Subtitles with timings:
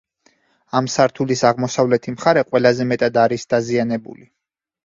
[0.79, 4.27] ამ სართულის აღმოსავლეთი მხარე ყველაზე მეტად არის დაზიანებული.